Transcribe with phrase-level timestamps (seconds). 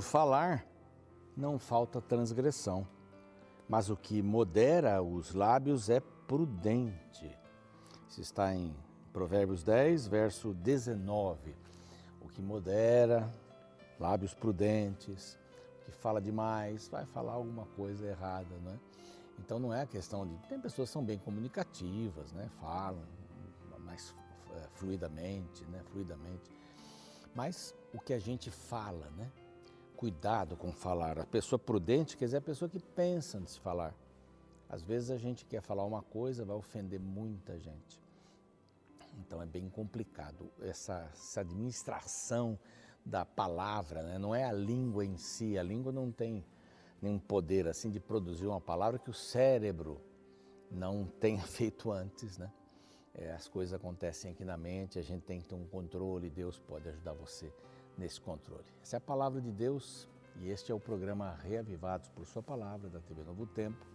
[0.00, 0.66] muito falar,
[1.36, 2.88] não falta transgressão,
[3.68, 7.38] mas o que modera os lábios é prudente.
[8.08, 8.74] Isso está em
[9.12, 11.54] Provérbios 10, verso 19.
[12.18, 13.30] O que modera,
[13.98, 15.38] lábios prudentes,
[15.82, 18.78] o que fala demais, vai falar alguma coisa errada, não é?
[19.38, 20.34] Então não é a questão de.
[20.48, 22.48] Tem pessoas que são bem comunicativas, né?
[22.58, 23.02] Falam
[23.84, 24.14] mais
[24.54, 25.82] é, fluidamente, né?
[25.92, 26.50] Fluidamente.
[27.34, 29.30] Mas o que a gente fala, né?
[30.00, 31.18] Cuidado com falar.
[31.18, 33.94] A pessoa prudente quer dizer a pessoa que pensa antes de falar.
[34.66, 38.00] Às vezes a gente quer falar uma coisa, vai ofender muita gente.
[39.18, 42.58] Então é bem complicado essa, essa administração
[43.04, 44.18] da palavra, né?
[44.18, 46.46] não é a língua em si, a língua não tem
[47.02, 50.00] nenhum poder assim de produzir uma palavra que o cérebro
[50.70, 52.50] não tenha feito antes, né?
[53.12, 56.58] É, as coisas acontecem aqui na mente, a gente tem que ter um controle, Deus
[56.58, 57.52] pode ajudar você
[58.00, 58.64] nesse controle.
[58.82, 62.88] Essa é a palavra de Deus e este é o programa Reavivados por Sua Palavra
[62.88, 63.86] da TV Novo Tempo.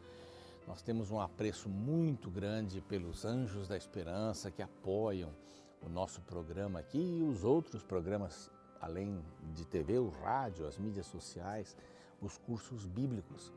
[0.68, 5.34] Nós temos um apreço muito grande pelos anjos da esperança que apoiam
[5.82, 9.26] o nosso programa aqui e os outros programas, além
[9.56, 11.76] de TV, o rádio, as mídias sociais,
[12.22, 13.52] os cursos bíblicos.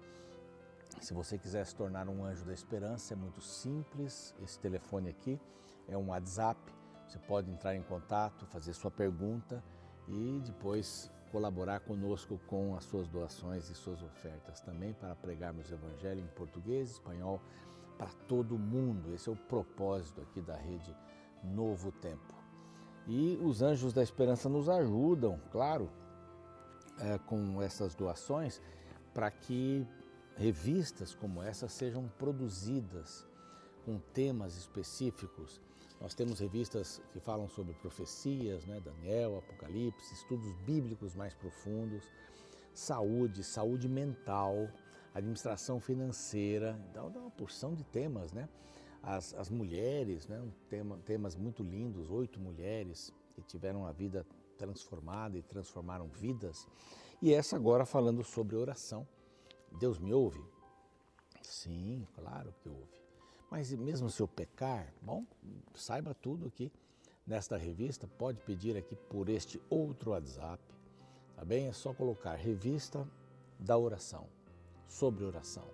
[0.98, 4.34] Se você quiser se tornar um anjo da esperança, é muito simples.
[4.42, 5.38] Esse telefone aqui
[5.86, 6.58] é um WhatsApp.
[7.06, 9.62] Você pode entrar em contato, fazer sua pergunta
[10.08, 15.74] e depois colaborar conosco com as suas doações e suas ofertas também para pregarmos o
[15.74, 17.40] Evangelho em português, espanhol,
[17.98, 19.14] para todo mundo.
[19.14, 20.96] Esse é o propósito aqui da rede
[21.44, 22.34] Novo Tempo.
[23.06, 25.90] E os Anjos da Esperança nos ajudam, claro,
[26.98, 28.60] é, com essas doações
[29.12, 29.86] para que
[30.36, 33.26] revistas como essa sejam produzidas
[33.84, 35.60] com temas específicos
[36.00, 38.80] nós temos revistas que falam sobre profecias, né?
[38.80, 42.04] Daniel, Apocalipse, estudos bíblicos mais profundos,
[42.72, 44.68] saúde, saúde mental,
[45.12, 48.48] administração financeira, então dá uma porção de temas, né?
[49.02, 50.40] As, as mulheres, né?
[50.40, 54.24] Um tema, temas muito lindos, oito mulheres que tiveram a vida
[54.56, 56.66] transformada e transformaram vidas.
[57.20, 59.06] E essa agora falando sobre oração.
[59.78, 60.42] Deus me ouve?
[61.42, 63.07] Sim, claro que ouve.
[63.50, 65.24] Mas mesmo se eu pecar, bom,
[65.74, 66.70] saiba tudo aqui
[67.26, 70.62] nesta revista, pode pedir aqui por este outro WhatsApp,
[71.34, 71.66] tá bem?
[71.66, 73.06] É só colocar revista
[73.58, 74.26] da oração,
[74.86, 75.64] sobre oração.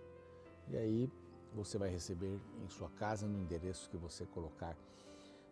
[0.68, 1.10] E aí
[1.52, 4.76] você vai receber em sua casa no endereço que você colocar.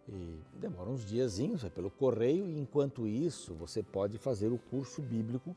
[0.09, 5.01] E demora uns diazinhos, é pelo correio, e enquanto isso você pode fazer o curso
[5.01, 5.55] bíblico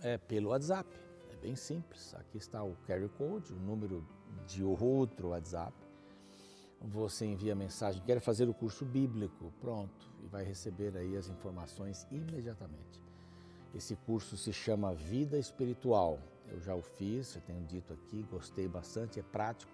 [0.00, 0.88] é, pelo WhatsApp.
[1.42, 2.14] Bem simples.
[2.14, 4.06] Aqui está o carry code, o número
[4.46, 5.74] de outro WhatsApp.
[6.80, 11.28] Você envia a mensagem, quer fazer o curso bíblico, pronto, e vai receber aí as
[11.28, 13.02] informações imediatamente.
[13.74, 16.20] Esse curso se chama Vida Espiritual.
[16.48, 19.72] Eu já o fiz, eu tenho dito aqui, gostei bastante, é prático.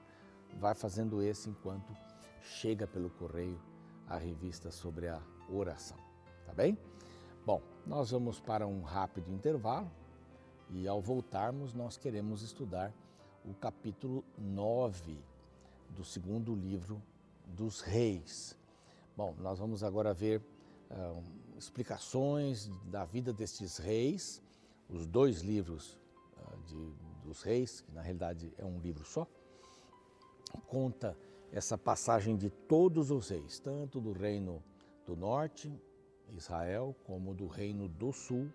[0.59, 1.95] Vai fazendo esse enquanto
[2.41, 3.61] chega pelo correio
[4.07, 5.21] a revista sobre a
[5.51, 5.99] oração,
[6.47, 6.79] tá bem?
[7.45, 9.91] Bom, nós vamos para um rápido intervalo
[10.71, 12.93] e ao voltarmos nós queremos estudar
[13.45, 15.17] o capítulo 9
[15.91, 17.03] do segundo livro
[17.47, 18.57] dos Reis.
[19.17, 20.41] Bom, nós vamos agora ver
[20.91, 21.23] uh,
[21.57, 24.43] explicações da vida destes reis,
[24.89, 25.99] os dois livros
[26.37, 26.93] uh, de,
[27.27, 29.27] dos reis, que na realidade é um livro só,
[30.67, 31.17] conta
[31.51, 34.63] essa passagem de todos os reis, tanto do reino
[35.07, 35.73] do norte,
[36.37, 38.49] Israel, como do reino do sul.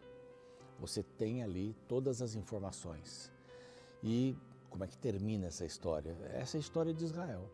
[0.83, 3.31] Você tem ali todas as informações.
[4.03, 4.35] E
[4.69, 6.11] como é que termina essa história?
[6.33, 7.49] Essa é a história de Israel.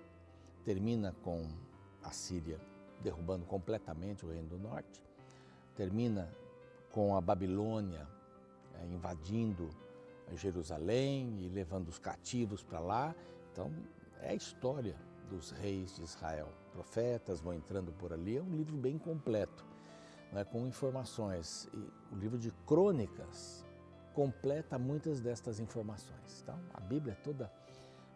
[0.66, 1.48] Termina com
[2.02, 2.60] a Síria
[3.04, 5.04] derrubando completamente o reino do norte,
[5.76, 6.28] termina
[6.92, 8.08] com a Babilônia
[8.74, 9.70] é, invadindo
[10.34, 13.16] Jerusalém e levando os cativos para lá.
[13.52, 13.72] Então,
[14.22, 14.96] é a história
[15.30, 16.50] dos reis de Israel.
[16.72, 19.69] Profetas vão entrando por ali, é um livro bem completo,
[20.32, 21.70] né, com informações.
[21.74, 23.66] E o livro de crônicas
[24.14, 26.42] completa muitas destas informações.
[26.42, 27.52] Então, a Bíblia é toda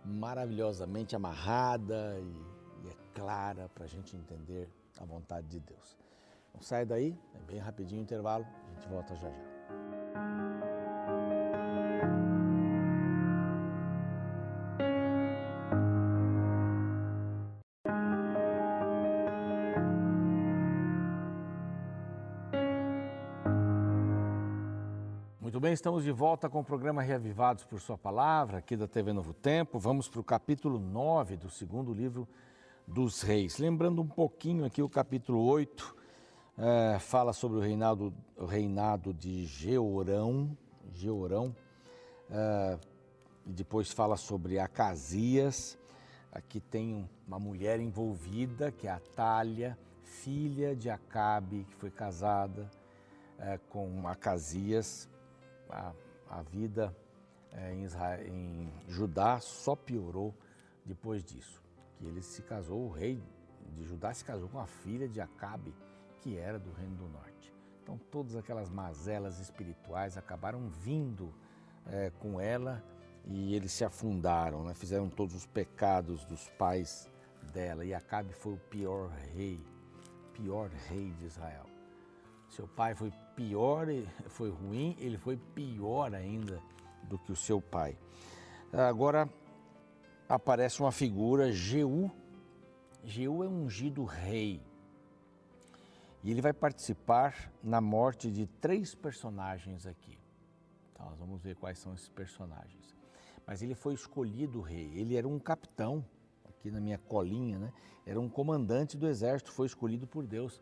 [0.05, 4.69] maravilhosamente amarrada e, e é clara para a gente entender
[4.99, 5.97] a vontade de Deus.
[6.53, 9.52] Não sai daí, é bem rapidinho o intervalo, a gente volta já já.
[25.63, 29.33] Bem, estamos de volta com o programa Reavivados por Sua Palavra, aqui da TV Novo
[29.33, 29.79] Tempo.
[29.79, 32.27] Vamos para o capítulo 9 do segundo livro
[32.85, 33.59] dos Reis.
[33.59, 35.95] Lembrando um pouquinho aqui o capítulo 8,
[36.57, 40.57] é, fala sobre o reinado, o reinado de Georão,
[40.91, 41.55] Georão
[42.29, 42.77] é,
[43.45, 45.79] depois fala sobre Acasias.
[46.29, 52.69] Aqui tem uma mulher envolvida, que é a Talha, filha de Acabe, que foi casada
[53.39, 55.07] é, com Acasias.
[55.73, 55.93] A,
[56.29, 56.95] a vida
[57.51, 60.33] é, em, Israel, em Judá só piorou
[60.85, 61.61] depois disso.
[61.97, 63.21] Que ele se casou, o rei
[63.75, 65.73] de Judá se casou com a filha de Acabe,
[66.21, 67.53] que era do Reino do Norte.
[67.81, 71.33] Então, todas aquelas mazelas espirituais acabaram vindo
[71.87, 72.83] é, com ela
[73.25, 74.73] e eles se afundaram, né?
[74.73, 77.09] fizeram todos os pecados dos pais
[77.53, 77.83] dela.
[77.83, 79.59] E Acabe foi o pior rei,
[80.33, 81.72] pior rei de Israel.
[82.53, 83.87] Seu pai foi pior,
[84.27, 86.61] foi ruim, ele foi pior ainda
[87.09, 87.97] do que o seu pai.
[88.71, 89.27] Agora
[90.29, 92.11] aparece uma figura, Jeú.
[93.03, 94.61] Jeú é ungido rei.
[96.23, 100.15] E ele vai participar na morte de três personagens aqui.
[100.91, 102.95] Então, nós vamos ver quais são esses personagens.
[103.47, 104.91] Mas ele foi escolhido rei.
[104.93, 106.05] Ele era um capitão,
[106.47, 107.73] aqui na minha colinha, né?
[108.05, 110.61] Era um comandante do exército, foi escolhido por Deus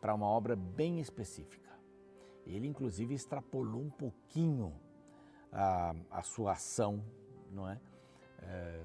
[0.00, 1.70] para uma obra bem específica.
[2.46, 4.72] Ele, inclusive, extrapolou um pouquinho
[5.52, 7.04] a, a sua ação,
[7.52, 7.78] não é?
[8.42, 8.80] é?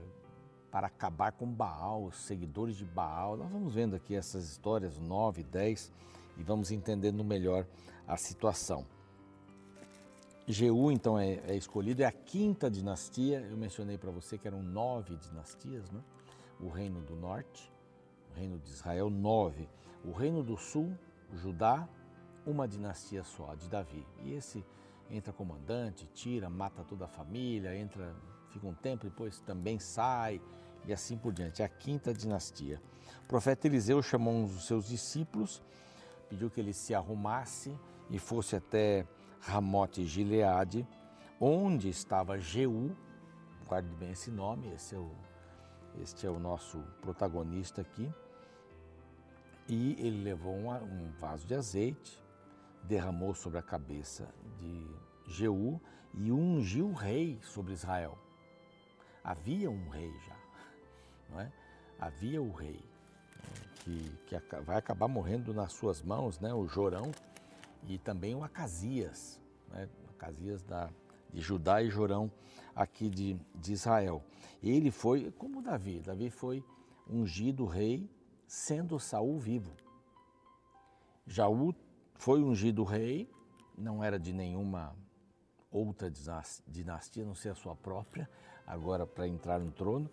[0.70, 3.38] Para acabar com Baal, os seguidores de Baal.
[3.38, 5.92] Nós vamos vendo aqui essas histórias 9, 10
[6.38, 7.66] e vamos entendendo melhor
[8.06, 8.86] a situação.
[10.48, 13.40] Jeú, então, é, é, escolhido, é a quinta dinastia.
[13.50, 16.02] Eu mencionei para você que eram nove dinastias, né?
[16.60, 17.74] O reino do norte,
[18.32, 19.68] o reino de Israel, nove.
[20.04, 20.96] O reino do sul,
[21.34, 21.88] Judá,
[22.46, 24.06] uma dinastia só, de Davi.
[24.24, 24.64] E esse
[25.10, 28.16] entra comandante, tira, mata toda a família, entra,
[28.50, 30.42] fica um tempo, depois também sai,
[30.86, 31.62] e assim por diante.
[31.62, 32.82] É a quinta dinastia.
[33.24, 35.62] O profeta Eliseu chamou um dos seus discípulos,
[36.30, 37.76] pediu que ele se arrumasse
[38.10, 39.08] e fosse até
[39.40, 40.88] Ramote Gileade,
[41.40, 42.96] onde estava Jeú,
[43.68, 45.12] guarde bem esse nome, esse é o,
[46.02, 48.12] este é o nosso protagonista aqui,
[49.68, 52.24] e ele levou um, um vaso de azeite,
[52.84, 54.28] derramou sobre a cabeça
[54.60, 54.88] de
[55.28, 55.82] Jeú
[56.14, 58.18] e ungiu o rei sobre Israel.
[59.24, 60.38] Havia um rei já,
[61.30, 61.52] não é?
[62.00, 62.84] Havia o rei
[63.86, 66.54] que, que vai acabar morrendo nas suas mãos, né?
[66.54, 67.12] O Jorão
[67.88, 69.40] e também o Acasias,
[69.70, 69.88] né?
[70.10, 70.90] Acasias da,
[71.32, 72.32] de Judá e Jorão
[72.76, 74.24] aqui de, de Israel.
[74.62, 76.00] Ele foi como Davi.
[76.00, 76.64] Davi foi
[77.08, 78.10] ungido rei
[78.48, 79.72] sendo Saul vivo.
[81.26, 81.74] Jaú
[82.16, 83.30] foi ungido rei,
[83.78, 84.96] não era de nenhuma
[85.72, 86.12] outra
[86.68, 88.30] dinastia, não ser a sua própria,
[88.66, 90.10] agora para entrar no trono.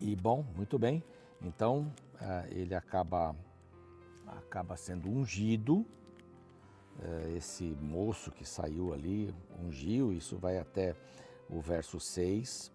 [0.00, 1.02] E bom, muito bem,
[1.40, 3.36] então ah, ele acaba,
[4.26, 5.86] acaba sendo ungido,
[7.00, 10.94] eh, esse moço que saiu ali ungiu, isso vai até
[11.48, 12.72] o verso 6.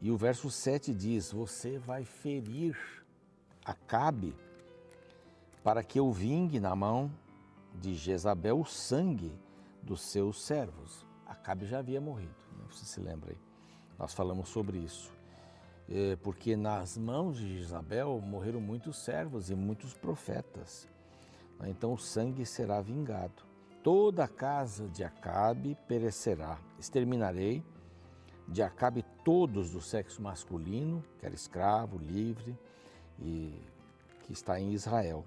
[0.00, 2.76] E o verso 7 diz: Você vai ferir
[3.64, 4.34] Acabe
[5.62, 7.10] para que eu vingue na mão
[7.74, 9.32] de Jezabel o sangue
[9.82, 11.06] dos seus servos.
[11.26, 12.64] Acabe já havia morrido, né?
[12.70, 13.38] você se lembra aí.
[13.98, 15.12] Nós falamos sobre isso.
[15.88, 20.88] É, porque nas mãos de Jezabel morreram muitos servos e muitos profetas.
[21.58, 21.70] Né?
[21.70, 23.42] Então o sangue será vingado.
[23.82, 26.58] Toda a casa de Acabe perecerá.
[26.78, 27.62] Exterminarei
[28.48, 32.58] de Acabe todos do sexo masculino, quer escravo, livre,
[33.18, 33.60] e
[34.22, 35.24] que está em Israel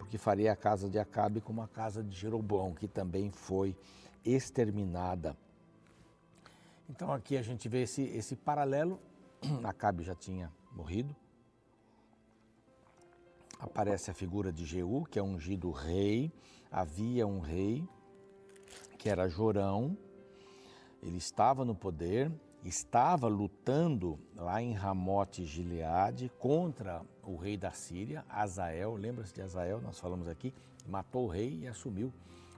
[0.00, 3.76] porque farei a casa de Acabe como a casa de Jeroboão, que também foi
[4.24, 5.36] exterminada.
[6.88, 8.98] Então aqui a gente vê esse, esse paralelo.
[9.62, 11.14] Acabe já tinha morrido.
[13.58, 16.32] Aparece a figura de Jeú, que é ungido rei.
[16.72, 17.86] Havia um rei,
[18.96, 19.96] que era Jorão.
[21.02, 22.32] Ele estava no poder,
[22.64, 28.94] estava lutando lá em Ramote Gileade contra o rei da Síria, Azael.
[28.94, 29.80] Lembra-se de Azael?
[29.80, 30.52] Nós falamos aqui.
[30.86, 32.12] Matou o rei e assumiu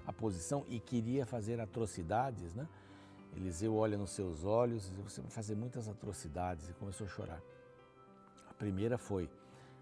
[0.07, 2.67] a posição e queria fazer atrocidades, né?
[3.37, 7.43] Eliseu olha nos seus olhos e você vai fazer muitas atrocidades e começou a chorar.
[8.49, 9.31] A primeira foi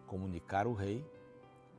[0.06, 1.04] comunicar ao rei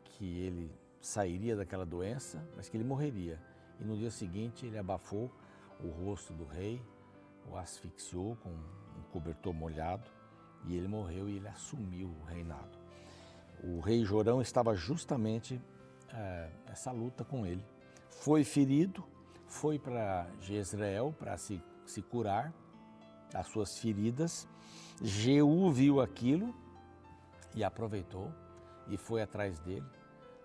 [0.03, 3.39] que ele sairia daquela doença, mas que ele morreria.
[3.79, 5.31] E no dia seguinte ele abafou
[5.79, 6.81] o rosto do rei,
[7.49, 10.09] o asfixiou com um cobertor molhado
[10.65, 12.77] e ele morreu e ele assumiu o reinado.
[13.63, 15.61] O rei Jorão estava justamente
[16.13, 17.63] é, essa luta com ele.
[18.09, 19.03] Foi ferido,
[19.47, 22.53] foi para Jezreel para se, se curar
[23.31, 24.47] das suas feridas.
[25.01, 26.53] Jeú viu aquilo
[27.55, 28.31] e aproveitou
[28.87, 29.85] e foi atrás dele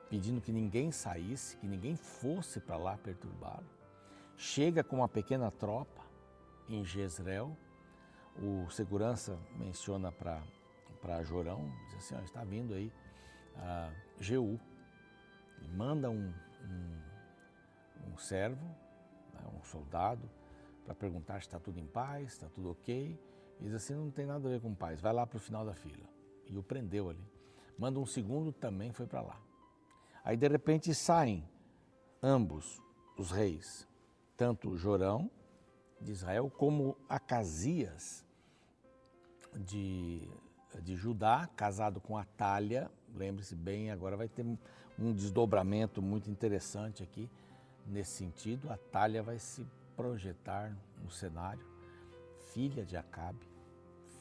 [0.09, 3.67] pedindo que ninguém saísse, que ninguém fosse para lá perturbá-lo.
[4.37, 6.03] Chega com uma pequena tropa
[6.69, 7.57] em Jezreel.
[8.43, 12.93] O segurança menciona para Jorão, diz assim, ó, está vindo aí
[13.57, 14.61] uh, Jeú.
[15.63, 16.33] E manda um,
[16.63, 18.67] um, um servo,
[19.33, 20.29] né, um soldado,
[20.85, 23.19] para perguntar se está tudo em paz, está tudo ok.
[23.59, 25.65] E diz assim, não tem nada a ver com paz, vai lá para o final
[25.65, 26.07] da fila.
[26.47, 27.27] E o prendeu ali.
[27.79, 29.41] Manda um segundo, também foi para lá.
[30.23, 31.49] Aí de repente saem
[32.23, 32.83] ambos
[33.17, 33.89] os reis,
[34.37, 35.31] tanto Jorão
[36.07, 38.25] de Israel como Acasias
[39.55, 40.29] de,
[40.81, 42.89] de Judá, casado com Atália.
[43.15, 44.47] Lembre-se bem, agora vai ter
[44.99, 47.29] um desdobramento muito interessante aqui
[47.85, 48.71] nesse sentido.
[48.71, 51.67] Atália vai se projetar no cenário,
[52.53, 53.49] filha de Acabe,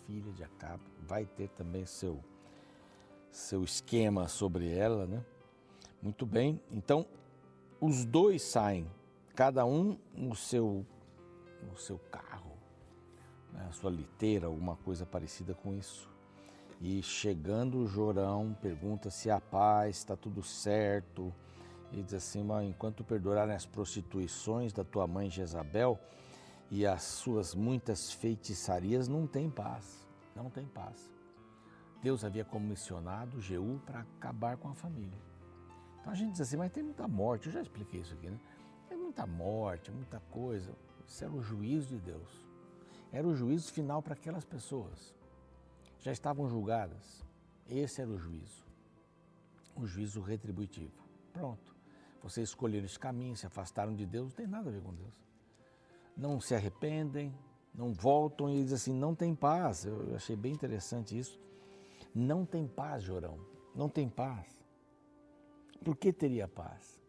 [0.05, 2.23] filha de Acabe, vai ter também seu
[3.31, 5.23] seu esquema sobre ela, né?
[6.01, 6.61] Muito bem.
[6.71, 7.05] Então,
[7.81, 8.89] os dois saem,
[9.35, 10.85] cada um no seu
[11.65, 12.51] no seu carro,
[13.51, 13.69] né?
[13.71, 16.09] sua liteira, alguma coisa parecida com isso.
[16.81, 21.33] E chegando o Jorão, pergunta se a paz está tudo certo.
[21.91, 25.99] E diz assim: enquanto perdurarem as prostituições da tua mãe Jezabel
[26.69, 30.05] e as suas muitas feitiçarias, não tem paz.
[30.35, 31.11] Não tem paz.
[32.01, 35.17] Deus havia comissionado Jeú para acabar com a família.
[35.99, 38.39] Então a gente diz assim, mas tem muita morte, eu já expliquei isso aqui, né?
[38.87, 40.71] Tem muita morte, muita coisa.
[41.07, 42.45] Isso era o juízo de Deus.
[43.11, 45.13] Era o juízo final para aquelas pessoas.
[45.99, 47.23] Já estavam julgadas.
[47.67, 48.65] Esse era o juízo.
[49.75, 51.03] O juízo retributivo.
[51.31, 51.75] Pronto.
[52.21, 55.13] Vocês escolheram esse caminho, se afastaram de Deus, não tem nada a ver com Deus.
[56.17, 57.33] Não se arrependem,
[57.73, 59.85] não voltam e dizem assim, não tem paz.
[59.85, 61.39] Eu achei bem interessante isso.
[62.13, 63.37] Não tem paz, Jorão.
[63.75, 64.63] Não tem paz.
[65.83, 66.99] Por que teria paz?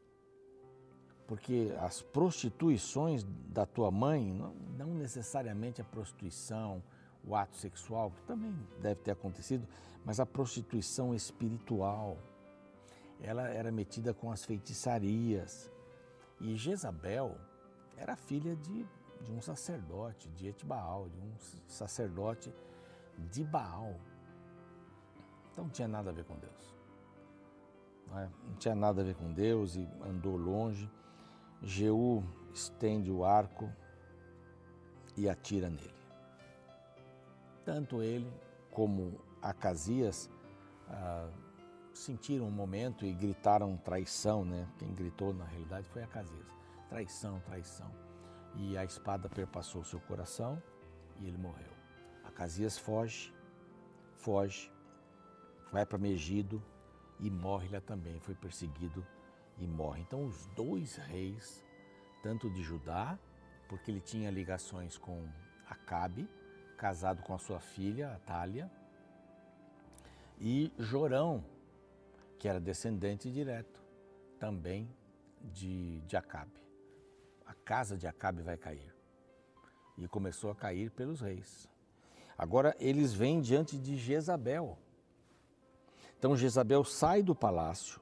[1.26, 6.82] Porque as prostituições da tua mãe, não, não necessariamente a prostituição,
[7.24, 9.66] o ato sexual, que também deve ter acontecido,
[10.04, 12.16] mas a prostituição espiritual.
[13.20, 15.72] Ela era metida com as feitiçarias.
[16.40, 17.36] E Jezabel
[17.96, 18.86] era filha de,
[19.22, 21.32] de um sacerdote de Etbaal, de um
[21.66, 22.54] sacerdote
[23.30, 23.94] de Baal.
[25.50, 26.76] Então não tinha nada a ver com Deus.
[28.08, 28.28] Não, é?
[28.44, 30.90] não tinha nada a ver com Deus e andou longe.
[31.62, 32.22] Jeú
[32.52, 33.70] estende o arco
[35.16, 35.94] e atira nele.
[37.64, 38.30] Tanto ele
[38.70, 40.30] como Acasias
[40.88, 41.28] ah,
[41.92, 44.68] sentiram um momento e gritaram traição, né?
[44.78, 46.46] Quem gritou na realidade foi Acasias.
[46.88, 47.90] Traição, traição.
[48.54, 50.62] E a espada perpassou seu coração
[51.20, 51.72] e ele morreu.
[52.24, 53.34] Acasias foge,
[54.14, 54.70] foge,
[55.72, 56.62] vai para Megido
[57.18, 59.04] e morre lá também, foi perseguido
[59.58, 60.00] e morre.
[60.00, 61.64] Então os dois reis,
[62.22, 63.18] tanto de Judá,
[63.68, 65.28] porque ele tinha ligações com
[65.68, 66.28] Acabe,
[66.76, 68.70] casado com a sua filha, Atália,
[70.38, 71.44] e Jorão,
[72.38, 73.82] que era descendente direto
[74.38, 74.88] também
[75.40, 76.60] de, de Acabe.
[77.46, 78.94] A casa de Acabe vai cair.
[79.96, 81.68] E começou a cair pelos reis.
[82.36, 84.78] Agora eles vêm diante de Jezabel,
[86.18, 88.00] então Jezabel sai do palácio,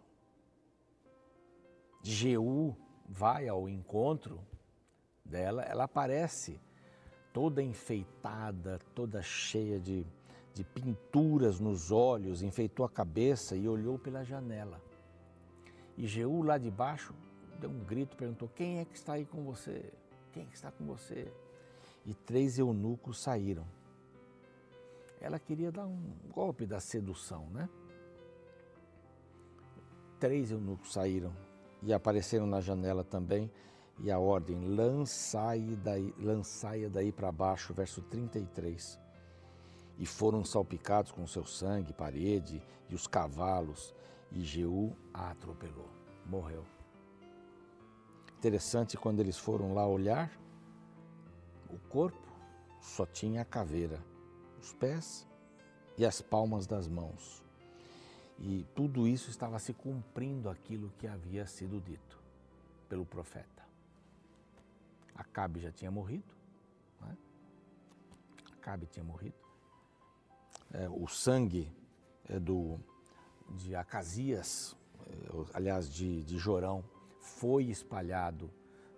[2.07, 2.77] Jeú
[3.09, 4.39] vai ao encontro
[5.25, 6.61] dela, ela aparece
[7.33, 10.07] toda enfeitada, toda cheia de,
[10.53, 14.83] de pinturas nos olhos, enfeitou a cabeça e olhou pela janela.
[15.97, 17.15] E Jeú lá de baixo
[17.59, 19.91] deu um grito, perguntou: Quem é que está aí com você?
[20.31, 21.33] Quem é que está com você?
[22.05, 23.67] E três eunucos saíram.
[25.23, 27.67] Ela queria dar um golpe da sedução, né?
[30.21, 31.44] três eunucos saíram
[31.85, 33.51] e apareceram na janela também,
[34.01, 38.99] e a ordem, lançai daí, lançai daí para baixo, verso 33.
[39.99, 43.95] E foram salpicados com seu sangue, parede e os cavalos,
[44.33, 45.89] e Jeú a atropelou,
[46.27, 46.65] morreu.
[48.39, 50.33] Interessante quando eles foram lá olhar,
[51.71, 52.29] o corpo
[52.81, 54.03] só tinha a caveira,
[54.61, 55.27] os pés
[55.97, 57.44] e as palmas das mãos.
[58.39, 62.23] E tudo isso estava se cumprindo aquilo que havia sido dito
[62.89, 63.63] pelo profeta.
[65.15, 66.35] Acabe já tinha morrido,
[67.01, 67.17] né?
[68.59, 69.37] Acabe tinha morrido.
[70.73, 71.73] É, o sangue
[72.29, 72.81] é, do,
[73.51, 74.77] de Acasias,
[75.07, 76.85] é, aliás, de, de Jorão,
[77.21, 78.51] foi espalhado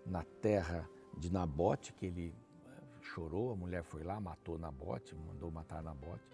[0.04, 2.34] na terra de Nabote, que ele
[2.66, 6.24] é, chorou, a mulher foi lá, matou Nabote, mandou matar Nabote,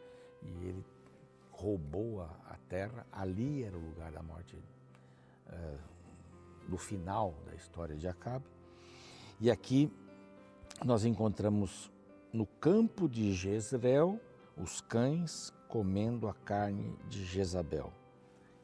[0.43, 0.85] e ele
[1.53, 4.59] roubou a, a terra, ali era o lugar da morte
[5.49, 5.79] é,
[6.69, 8.47] do final da história de Acabe.
[9.41, 9.93] E aqui
[10.85, 11.93] nós encontramos
[12.33, 14.19] no campo de Jezreel
[14.57, 17.93] os cães comendo a carne de Jezabel.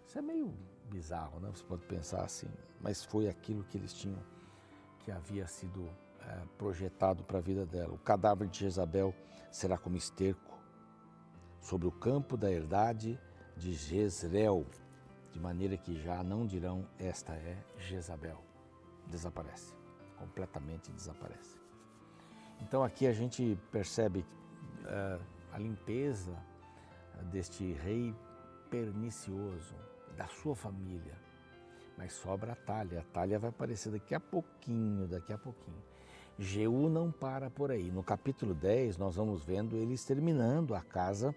[0.07, 0.53] Isso é meio
[0.91, 1.51] bizarro, né?
[1.55, 2.49] Você pode pensar assim,
[2.81, 4.23] mas foi aquilo que eles tinham,
[5.01, 5.89] que havia sido
[6.21, 7.95] é, projetado para a vida dela.
[7.95, 9.15] O cadáver de Jezabel
[9.51, 10.58] será como esterco
[11.61, 13.19] sobre o campo da herdade
[13.57, 14.65] de Jezreel,
[15.33, 18.43] de maneira que já não dirão esta é Jezabel.
[19.07, 19.75] Desaparece,
[20.17, 21.57] completamente desaparece.
[22.61, 24.21] Então aqui a gente percebe
[24.85, 25.23] uh,
[25.53, 26.37] a limpeza
[27.31, 28.15] deste rei
[28.71, 29.75] pernicioso,
[30.17, 31.17] da sua família.
[31.97, 33.01] Mas sobra a talha.
[33.01, 35.83] A talha vai aparecer daqui a pouquinho, daqui a pouquinho.
[36.39, 37.91] Jeú não para por aí.
[37.91, 41.35] No capítulo 10, nós vamos vendo ele exterminando a casa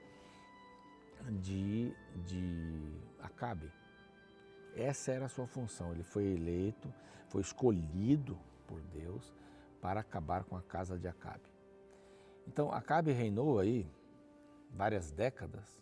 [1.30, 1.94] de,
[2.26, 3.72] de Acabe.
[4.76, 5.92] Essa era a sua função.
[5.92, 6.94] Ele foi eleito,
[7.28, 8.38] foi escolhido
[8.68, 9.34] por Deus
[9.82, 11.50] para acabar com a casa de Acabe.
[12.48, 13.90] Então, Acabe reinou aí
[14.72, 15.82] várias décadas,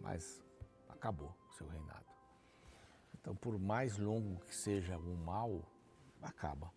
[0.00, 0.42] mas
[0.88, 2.06] acabou o seu reinado.
[3.14, 5.62] Então, por mais longo que seja o mal,
[6.22, 6.72] acaba.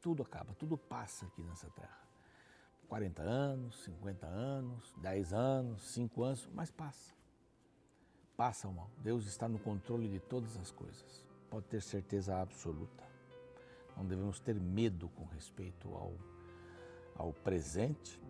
[0.00, 2.04] Tudo acaba, tudo passa aqui nessa terra.
[2.88, 7.13] 40 anos, 50 anos, 10 anos, 5 anos, mas passa.
[8.36, 8.90] Passa mal.
[8.98, 11.24] Deus está no controle de todas as coisas.
[11.48, 13.04] Pode ter certeza absoluta.
[13.96, 16.14] Não devemos ter medo com respeito ao,
[17.16, 18.20] ao presente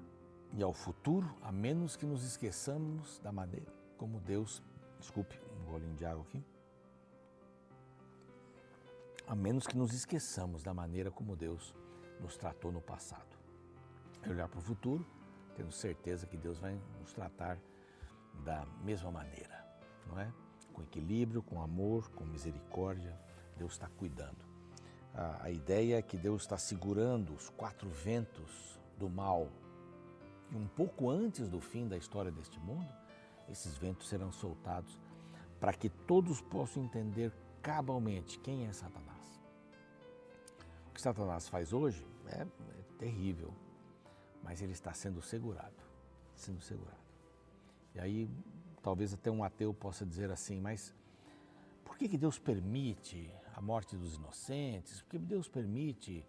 [0.53, 4.63] e ao futuro, a menos que nos esqueçamos da maneira como Deus,
[4.99, 6.45] desculpe, um golinho de água aqui,
[9.27, 11.75] a menos que nos esqueçamos da maneira como Deus
[12.21, 13.37] nos tratou no passado.
[14.23, 15.07] É olhar para o futuro,
[15.57, 17.59] tendo certeza que Deus vai nos tratar
[18.45, 19.54] da mesma maneira,
[20.07, 20.33] não é?
[20.73, 23.19] Com equilíbrio, com amor, com misericórdia,
[23.57, 24.45] Deus está cuidando.
[25.15, 29.49] A, a ideia é que Deus está segurando os quatro ventos do mal.
[30.51, 32.89] E um pouco antes do fim da história deste mundo,
[33.49, 34.99] esses ventos serão soltados
[35.61, 39.41] para que todos possam entender cabalmente quem é Satanás.
[40.89, 42.47] O que Satanás faz hoje é, é
[42.99, 43.55] terrível,
[44.43, 45.75] mas ele está sendo segurado,
[46.35, 47.03] sendo segurado.
[47.95, 48.29] E aí,
[48.85, 50.95] talvez até um ateu possa dizer assim, mas
[51.83, 55.01] por que, que Deus permite a morte dos inocentes?
[55.01, 56.23] Por que Deus permite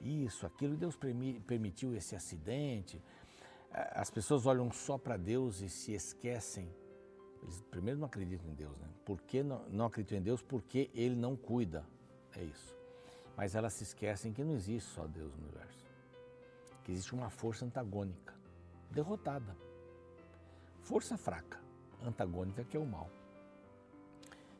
[0.00, 0.74] isso, aquilo?
[0.74, 0.96] Deus
[1.46, 3.02] permitiu esse acidente?
[3.70, 6.74] As pessoas olham só para Deus e se esquecem.
[7.42, 8.88] Eles primeiro não acreditam em Deus, né?
[9.04, 10.40] Por que não, não acreditam em Deus?
[10.40, 11.84] Porque Ele não cuida.
[12.34, 12.74] É isso.
[13.36, 15.84] Mas elas se esquecem que não existe só Deus no universo.
[16.84, 18.34] Que existe uma força antagônica,
[18.90, 19.54] derrotada.
[20.80, 21.60] Força fraca,
[22.04, 23.10] antagônica, que é o mal.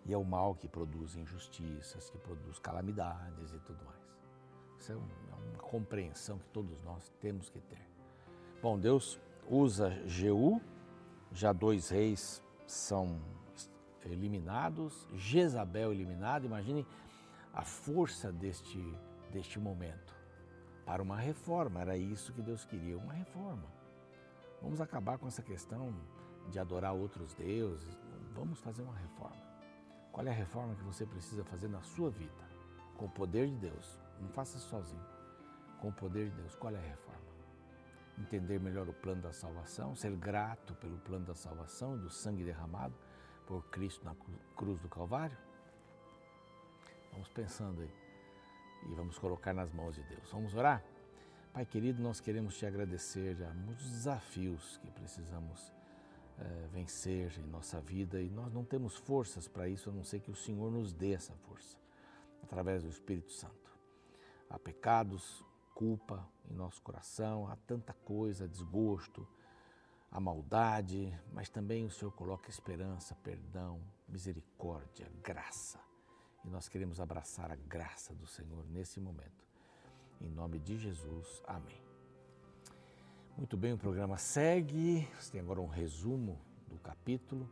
[0.07, 3.99] E é o mal que produz injustiças, que produz calamidades e tudo mais.
[4.79, 7.87] Isso é, um, é uma compreensão que todos nós temos que ter.
[8.63, 10.61] Bom, Deus usa Jeú,
[11.33, 13.21] já dois reis são
[14.05, 16.47] eliminados, Jezabel eliminada.
[16.47, 16.87] Imagine
[17.53, 18.81] a força deste,
[19.31, 20.15] deste momento
[20.87, 21.81] para uma reforma.
[21.81, 23.65] Era isso que Deus queria, uma reforma.
[24.63, 25.95] Vamos acabar com essa questão
[26.49, 27.99] de adorar outros deuses.
[28.35, 29.43] Vamos fazer uma reforma.
[30.13, 32.49] Qual é a reforma que você precisa fazer na sua vida?
[32.97, 34.01] Com o poder de Deus.
[34.21, 35.05] Não faça sozinho.
[35.81, 37.19] Com o poder de Deus, qual é a reforma?
[38.19, 42.43] Entender melhor o plano da salvação, ser grato pelo plano da salvação e do sangue
[42.43, 42.95] derramado
[43.47, 44.17] por Cristo na
[44.57, 45.39] cruz do Calvário?
[47.13, 47.93] Vamos pensando aí
[48.87, 50.31] e vamos colocar nas mãos de Deus.
[50.33, 50.83] Vamos orar?
[51.53, 55.73] Pai querido, nós queremos te agradecer já muitos desafios que precisamos
[56.39, 60.21] é, vencer em nossa vida e nós não temos forças para isso, a não ser
[60.21, 61.77] que o Senhor nos dê essa força,
[62.43, 63.77] através do Espírito Santo.
[64.49, 69.27] Há pecados, culpa em nosso coração, há tanta coisa, desgosto,
[70.11, 75.79] a maldade, mas também o Senhor coloca esperança, perdão, misericórdia, graça.
[76.45, 79.45] E nós queremos abraçar a graça do Senhor nesse momento.
[80.21, 81.88] Em nome de Jesus, amém.
[83.39, 85.07] Muito bem, o programa segue.
[85.17, 87.49] Você tem agora um resumo do capítulo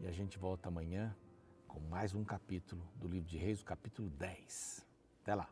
[0.00, 1.14] e a gente volta amanhã
[1.66, 4.86] com mais um capítulo do livro de Reis, o capítulo 10.
[5.20, 5.46] Até lá.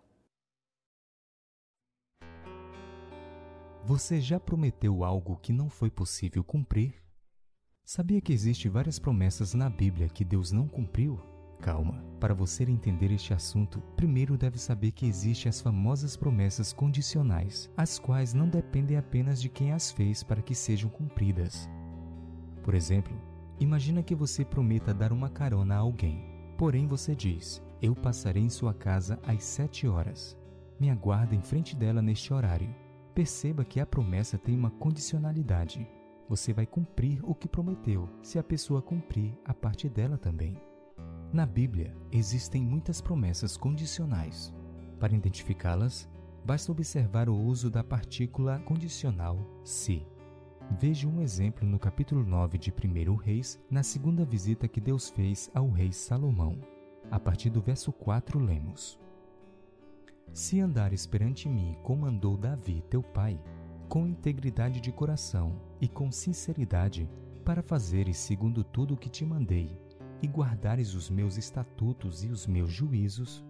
[3.85, 6.95] Você já prometeu algo que não foi possível cumprir?
[7.85, 11.21] Sabia que existe várias promessas na Bíblia que Deus não cumpriu?
[11.61, 12.05] Calma.
[12.21, 17.99] Para você entender este assunto, primeiro deve saber que existem as famosas promessas condicionais, as
[17.99, 21.69] quais não dependem apenas de quem as fez para que sejam cumpridas.
[22.63, 23.15] Por exemplo,
[23.61, 26.25] imagina que você prometa dar uma carona a alguém.
[26.57, 30.37] Porém, você diz: Eu passarei em sua casa às sete horas.
[30.81, 32.75] Me aguarda em frente dela neste horário.
[33.15, 35.87] Perceba que a promessa tem uma condicionalidade.
[36.29, 40.61] Você vai cumprir o que prometeu se a pessoa cumprir a parte dela também.
[41.33, 44.55] Na Bíblia, existem muitas promessas condicionais.
[44.99, 46.09] Para identificá-las,
[46.45, 50.07] basta observar o uso da partícula condicional se.
[50.79, 55.51] Veja um exemplo no capítulo 9 de 1 Reis, na segunda visita que Deus fez
[55.53, 56.59] ao rei Salomão.
[57.11, 58.99] A partir do verso 4, lemos:
[60.33, 63.41] Se andares perante mim como andou Davi, teu pai,
[63.89, 67.09] com integridade de coração e com sinceridade,
[67.45, 69.79] para fazeres segundo tudo o que te mandei,
[70.23, 73.45] e guardares os meus estatutos e os meus juízos,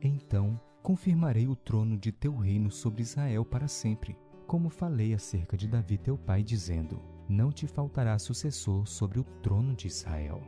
[0.00, 5.66] então confirmarei o trono de teu reino sobre Israel para sempre, como falei acerca de
[5.66, 10.40] Davi teu pai, dizendo: Não te faltará sucessor sobre o trono de Israel.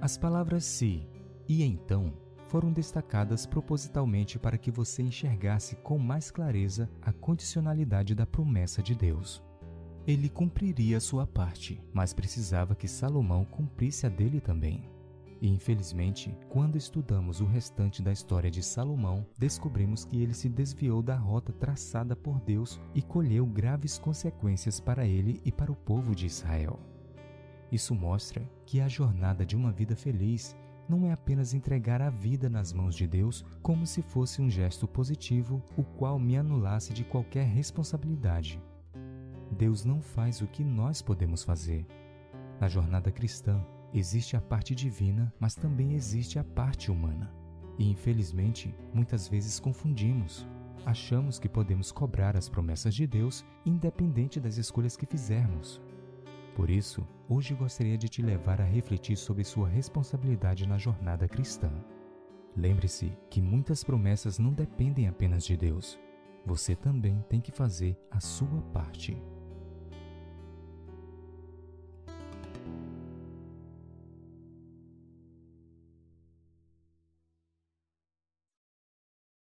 [0.00, 1.06] As palavras se
[1.48, 2.12] e então
[2.48, 8.94] foram destacadas propositalmente para que você enxergasse com mais clareza a condicionalidade da promessa de
[8.94, 9.42] Deus.
[10.04, 14.82] Ele cumpriria sua parte, mas precisava que Salomão cumprisse a dele também.
[15.40, 21.02] E infelizmente, quando estudamos o restante da história de Salomão, descobrimos que ele se desviou
[21.02, 26.16] da rota traçada por Deus e colheu graves consequências para ele e para o povo
[26.16, 26.80] de Israel.
[27.70, 30.56] Isso mostra que a jornada de uma vida feliz
[30.88, 34.88] não é apenas entregar a vida nas mãos de Deus como se fosse um gesto
[34.88, 38.60] positivo, o qual me anulasse de qualquer responsabilidade.
[39.52, 41.86] Deus não faz o que nós podemos fazer.
[42.58, 47.32] Na jornada cristã, existe a parte divina, mas também existe a parte humana.
[47.78, 50.46] E infelizmente, muitas vezes confundimos.
[50.84, 55.80] Achamos que podemos cobrar as promessas de Deus independente das escolhas que fizermos.
[56.54, 61.70] Por isso, hoje gostaria de te levar a refletir sobre sua responsabilidade na jornada cristã.
[62.54, 65.98] Lembre-se que muitas promessas não dependem apenas de Deus.
[66.44, 69.16] Você também tem que fazer a sua parte.